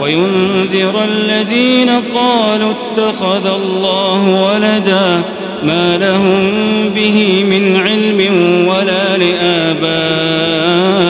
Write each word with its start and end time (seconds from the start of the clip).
وينذر 0.00 1.04
الذين 1.04 1.90
قالوا 2.14 2.72
اتخذ 2.72 3.46
الله 3.46 4.44
ولدا 4.44 5.22
ما 5.62 5.98
لهم 5.98 6.50
به 6.94 7.44
من 7.44 7.76
علم 7.76 8.20
ولا 8.68 9.16
لآبائهم 9.16 11.09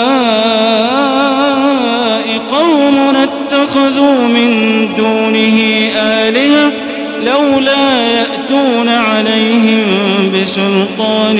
بسلطان 10.51 11.37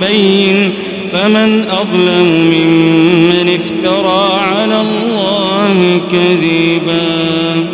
بين 0.00 0.72
فمن 1.12 1.64
أظلم 1.68 2.26
ممن 2.26 3.58
افترى 3.60 4.40
على 4.40 4.80
الله 4.80 6.00
كذبا 6.12 7.66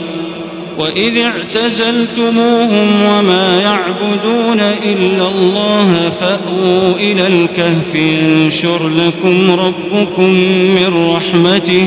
وإذ 0.79 1.19
اعتزلتموهم 1.19 3.03
وما 3.03 3.61
يعبدون 3.63 4.61
إلا 4.61 5.29
الله 5.29 6.13
فأووا 6.21 6.95
إلى 6.95 7.27
الكهف 7.27 7.95
ينشر 7.95 8.89
لكم 8.89 9.51
ربكم 9.51 10.31
من 10.75 11.11
رحمته 11.17 11.87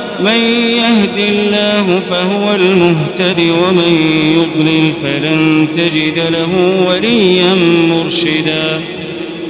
من 0.23 0.39
يهد 0.77 1.17
الله 1.17 2.01
فهو 2.09 2.55
المهتد 2.55 3.39
ومن 3.39 3.97
يضلل 4.35 4.93
فلن 5.03 5.67
تجد 5.77 6.19
له 6.29 6.83
وليا 6.87 7.53
مرشدا 7.89 8.81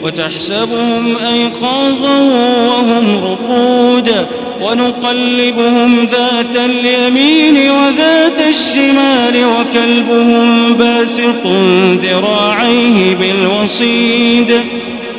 وتحسبهم 0.03 1.15
أيقاظا 1.33 2.17
وهم 2.67 3.23
رقود 3.23 4.11
ونقلبهم 4.61 6.07
ذات 6.11 6.69
اليمين 6.69 7.71
وذات 7.71 8.41
الشمال 8.49 9.45
وكلبهم 9.45 10.73
باسط 10.73 11.47
ذراعيه 12.03 13.15
بالوصيد 13.15 14.61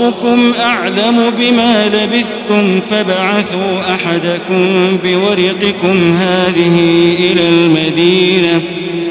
ربكم 0.00 0.52
أعلم 0.60 1.30
بما 1.38 1.88
لبثتم 1.88 2.80
فابعثوا 2.90 3.94
أحدكم 3.94 4.96
بورقكم 5.04 6.12
هذه 6.12 6.78
إلى 7.18 7.48
المدينة 7.48 8.62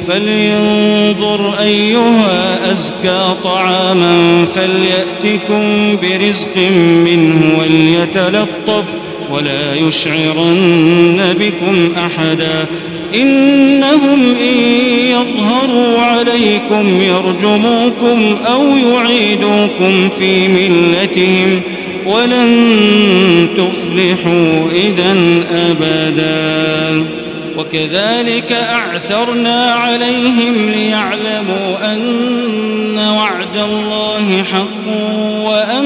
فلينظر 0.08 1.60
أيها 1.60 2.72
أزكى 2.72 3.36
طعاما 3.44 4.46
فليأتكم 4.56 5.96
برزق 6.02 6.58
منه 7.06 7.60
وليتلطف 7.60 8.86
ولا 9.30 9.76
يشعرن 9.76 11.36
بكم 11.40 11.96
أحدا 11.98 12.66
إنهم 13.16 14.36
إن 14.42 14.58
يظهروا 15.10 16.00
عليكم 16.00 17.02
يرجموكم 17.02 18.38
أو 18.48 18.64
يعيدوكم 18.78 20.10
في 20.20 20.48
ملتهم 20.48 21.62
ولن 22.06 23.48
تفلحوا 23.58 24.72
إذا 24.72 25.16
أبداً 25.52 27.20
وكذلك 27.60 28.52
أعثرنا 28.52 29.72
عليهم 29.72 30.70
ليعلموا 30.76 31.94
أن 31.94 33.00
وعد 33.18 33.58
الله 33.58 34.44
حق 34.54 34.94
وأن 35.44 35.86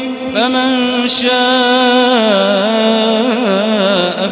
فمن 0.35 1.07
شاء 1.07 1.31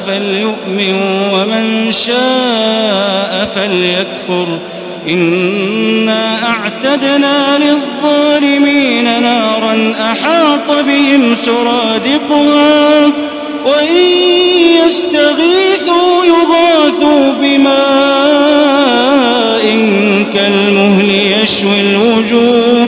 فليؤمن 0.07 0.95
ومن 1.33 1.91
شاء 1.91 3.49
فليكفر. 3.55 4.59
إنا 5.09 6.37
أعتدنا 6.49 7.57
للظالمين 7.57 9.21
نارا 9.21 9.93
أحاط 9.99 10.83
بهم 10.85 11.35
سرادقها 11.45 13.05
وإن 13.65 13.97
يستغيثوا 14.85 16.25
يغاثوا 16.25 17.33
بماء 17.41 17.79
كالمهل 20.33 21.09
يشوي 21.09 21.81
الوجوه 21.81 22.87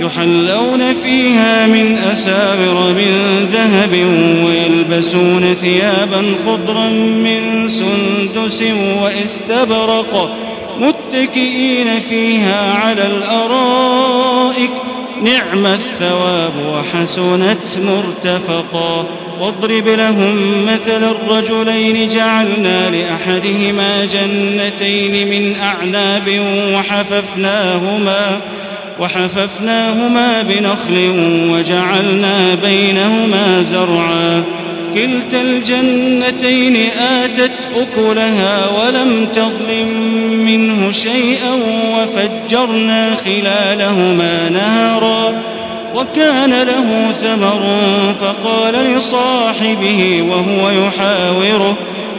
يحلون 0.00 0.94
فيها 0.94 1.66
من 1.66 1.98
أساور 2.12 2.92
من 2.92 3.48
ذهب 3.52 4.06
ويلبسون 4.46 5.54
ثيابا 5.54 6.34
خضرا 6.46 6.88
من 6.88 7.68
سندس 7.68 8.62
واستبرق 9.02 10.36
متكئين 10.80 12.00
فيها 12.08 12.72
على 12.72 13.06
الأرائك. 13.06 14.70
نعم 15.22 15.66
الثواب 15.66 16.52
وحسنت 16.72 17.78
مرتفقا. 17.86 19.04
واضرب 19.40 19.88
لهم 19.88 20.64
مثل 20.66 21.10
الرجلين. 21.10 22.08
جعلنا 22.08 22.90
لأحدهما 22.90 24.04
جنتين 24.04 25.28
من 25.28 25.56
أعناب 25.60 26.28
وحففناهما. 26.74 26.76
وحففناهما 26.76 28.40
بنخل 30.42 31.12
وجعلنا 31.50 32.54
بينهما 32.54 33.62
زرعا. 33.62 34.42
كلتا 34.94 35.40
الجنتين 35.40 36.90
آتت 37.00 37.52
أكلها 37.76 38.68
ولم 38.70 39.28
تظلم 39.34 39.88
منه 40.46 40.92
شيئا 40.92 41.52
وفجرنا 41.96 43.16
خلالهما 43.24 44.48
نهرا. 44.48 45.32
وكان 45.94 46.50
له 46.50 47.12
ثمر 47.22 47.62
فقال 48.20 48.74
لصاحبه 48.74 50.22
وهو 50.28 50.70
يحاوره 50.70 51.76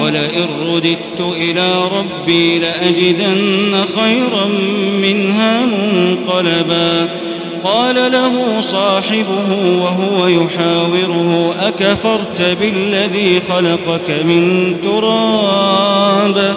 ولئن 0.00 0.48
رددت 0.66 1.36
إلى 1.36 1.72
ربي 1.98 2.58
لأجدن 2.58 3.84
خيرا 3.96 4.46
منها 5.02 5.66
منقلبا. 5.66 7.08
قال 7.64 7.94
له 8.12 8.60
صاحبه 8.60 9.78
وهو 9.82 10.26
يحاوره 10.26 11.54
أكفرت 11.60 12.56
بالذي 12.60 13.40
خلقك 13.48 14.10
من 14.24 14.74
تراب؟ 14.84 16.56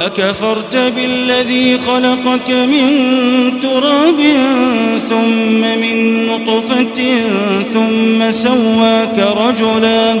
أكفرت 0.00 0.76
بالذي 0.76 1.78
خلقك 1.78 2.50
من 2.50 2.88
تراب 3.62 4.20
ثم 5.10 5.60
من 5.60 6.26
نطفة 6.26 7.20
ثم 7.74 8.32
سواك 8.32 9.34
رجلا. 9.48 10.20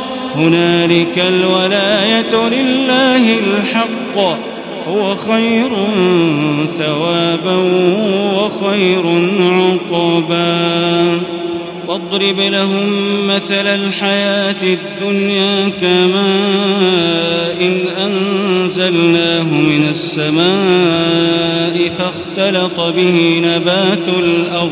هنالك 0.35 1.23
الولاية 1.27 2.49
لله 2.49 3.39
الحق. 3.39 4.37
هو 4.87 5.15
خير 5.15 5.69
ثوابا 6.77 7.55
وخير 8.35 9.03
عقبا. 9.39 11.19
واضرب 11.87 12.39
لهم 12.39 12.91
مثل 13.27 13.67
الحياة 13.67 14.55
الدنيا 14.63 15.69
كماء 15.81 17.71
أنزلناه 17.97 19.43
من 19.43 19.87
السماء 19.89 21.91
فاختلط 21.97 22.79
به 22.79 23.41
نبات 23.45 24.07
الأرض. 24.19 24.71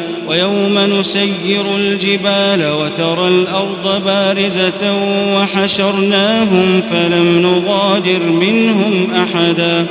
ويوم 0.31 0.79
نسير 0.99 1.65
الجبال 1.77 2.71
وترى 2.71 3.27
الأرض 3.27 4.03
بارزة 4.05 4.95
وحشرناهم 5.35 6.81
فلم 6.91 7.41
نغادر 7.41 8.23
منهم 8.23 9.07
أحدا 9.15 9.85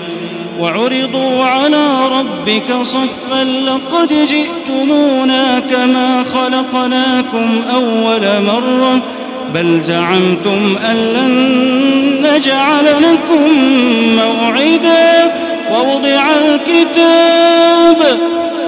وعرضوا 0.61 1.45
على 1.45 2.09
ربك 2.09 2.83
صفا 2.83 3.45
لقد 3.45 4.09
جئتمونا 4.09 5.61
كما 5.61 6.25
خلقناكم 6.35 7.63
أول 7.75 8.43
مرة 8.47 9.03
بل 9.55 9.81
زعمتم 9.87 10.77
أن 10.91 10.97
لن 10.97 11.33
نجعل 12.23 12.85
لكم 12.85 13.51
موعدا 14.17 15.33
ووضع 15.73 16.23
الكتاب 16.45 18.19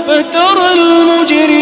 فترى 0.09 0.73
المجرمين 0.75 1.62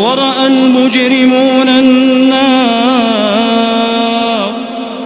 ورأى 0.00 0.46
المجرمون 0.46 1.68
النار. 1.68 3.20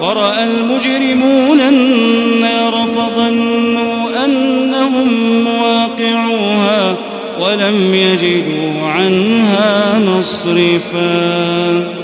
ورأى 0.00 0.44
المجرمون 0.44 1.60
النار 1.60 2.88
فظنوا 2.96 4.24
أنهم 4.24 5.08
مواقعوها 5.44 6.94
ولم 7.40 7.94
يجدوا 7.94 8.88
عنها 8.88 9.98
مصرفا. 9.98 12.03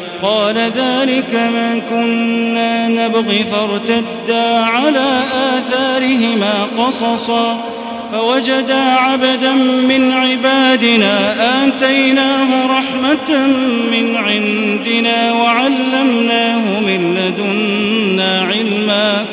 قال 0.21 0.55
ذلك 0.57 1.33
ما 1.33 1.81
كنا 1.89 2.87
نبغي 2.87 3.45
فارتدا 3.51 4.59
على 4.59 5.21
آثارهما 5.33 6.67
قصصا 6.77 7.63
فوجدا 8.11 8.81
عبدا 8.81 9.53
من 9.87 10.11
عبادنا 10.11 11.35
آتيناه 11.67 12.77
رحمة 12.77 13.47
من 13.91 14.15
عندنا 14.17 15.33
وعلمناه 15.33 16.79
من 16.79 17.17
لدنا 17.17 18.41
علما 18.41 19.25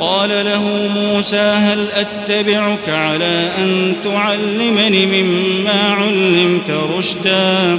قال 0.00 0.28
له 0.28 0.90
موسى 0.94 1.36
هل 1.36 1.86
أتبعك 1.94 2.88
على 2.88 3.50
أن 3.58 3.94
تعلمني 4.04 5.06
مما 5.06 5.94
علمت 5.94 6.70
رشدا 6.98 7.78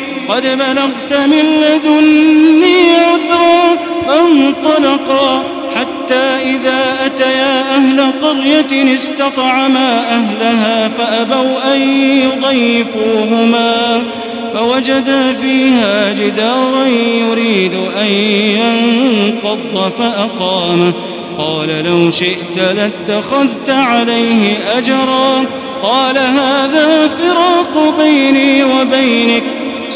قد 0.31 0.41
بلغت 0.41 1.27
من 1.27 1.45
لدني 1.61 2.95
عذرا 2.95 3.77
فانطلقا 4.07 5.43
حتى 5.75 6.49
إذا 6.49 7.05
أتيا 7.05 7.75
أهل 7.75 8.11
قرية 8.21 8.95
استطعما 8.95 9.99
أهلها 10.09 10.89
فأبوا 10.97 11.73
أن 11.73 11.81
يضيفوهما 12.17 14.03
فوجدا 14.53 15.33
فيها 15.33 16.13
جدارا 16.13 16.85
يريد 16.85 17.73
أن 18.01 18.07
ينقض 18.07 19.91
فأقامه. 19.97 20.93
قال 21.37 21.85
لو 21.85 22.11
شئت 22.11 22.57
لاتخذت 22.57 23.69
عليه 23.69 24.57
أجرا. 24.77 25.45
قال 25.83 26.17
هذا 26.17 27.07
فراق 27.07 27.93
بيني 27.99 28.63
وبينك. 28.63 29.43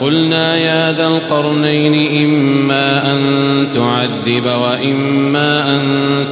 قلنا 0.00 0.56
يا 0.56 0.92
ذا 0.92 1.06
القرنين 1.06 2.24
إما 2.26 3.12
أن 3.12 3.18
تعذب 3.74 4.46
وإما 4.46 5.76
أن 5.76 5.80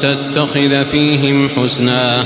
تتخذ 0.01 0.85
فيهم 0.85 1.49
حسنا. 1.57 2.25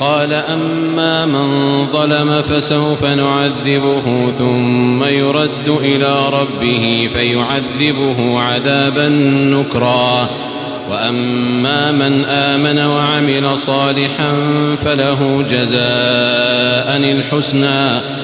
قال 0.00 0.32
أما 0.32 1.26
من 1.26 1.86
ظلم 1.92 2.42
فسوف 2.42 3.04
نعذبه 3.04 4.32
ثم 4.38 5.04
يرد 5.04 5.68
إلى 5.68 6.28
ربه 6.28 7.10
فيعذبه 7.14 8.40
عذابا 8.40 9.08
نكرا. 9.54 10.28
وأما 10.90 11.92
من 11.92 12.24
آمن 12.24 12.78
وعمل 12.78 13.58
صالحا 13.58 14.32
فله 14.84 15.44
جزاء 15.50 16.96
الحسنى. 16.96 18.23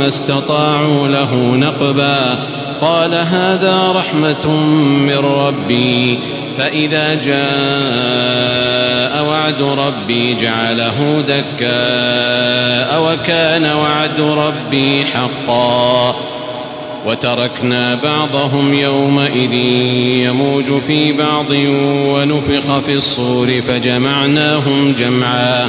وما 0.00 0.08
استطاعوا 0.08 1.08
له 1.08 1.34
نقبا. 1.34 2.38
قال 2.80 3.14
هذا 3.14 3.92
رحمة 3.96 4.50
من 5.06 5.18
ربي. 5.18 6.18
فإذا 6.58 7.14
جاء 7.14 9.24
وعد 9.24 9.62
ربي 9.62 10.34
جعله 10.34 11.24
دكاء 11.28 13.02
وكان 13.02 13.64
وعد 13.64 14.20
ربي 14.20 15.04
حقا. 15.04 16.16
وتركنا 17.06 17.94
بعضهم 17.94 18.74
يومئذ 18.74 19.52
يموج 20.24 20.80
في 20.86 21.12
بعض 21.12 21.50
ونفخ 22.06 22.78
في 22.78 22.92
الصور 22.92 23.60
فجمعناهم 23.68 24.94
جمعا. 24.98 25.68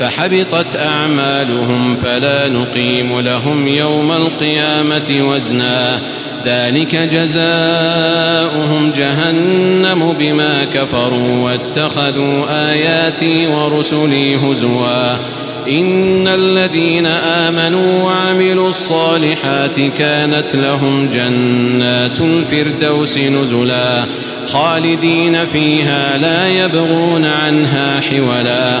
فحبطت 0.00 0.76
أعمالهم 0.76 1.96
فلا 1.96 2.48
نقيم 2.48 3.20
لهم 3.20 3.68
يوم 3.68 4.12
القيامة 4.12 5.28
وزنا. 5.28 5.98
ذلك 6.44 6.96
جزاؤهم 6.96 8.92
جهنم 8.96 10.12
بما 10.18 10.64
كفروا 10.64 11.38
واتخذوا 11.44 12.44
آياتي 12.70 13.46
ورسلي 13.46 14.36
هزوا. 14.36 15.16
إن 15.68 16.28
الذين 16.28 17.06
آمنوا 17.06 18.02
وعملوا 18.02 18.68
الصالحات 18.68 19.80
كانت 19.98 20.54
لهم 20.54 21.08
جنات 21.08 22.20
الفردوس 22.20 23.18
نزلا. 23.18 24.04
خالدين 24.46 25.46
فيها 25.46 26.18
لا 26.18 26.64
يبغون 26.64 27.24
عنها 27.24 28.00
حولا. 28.00 28.80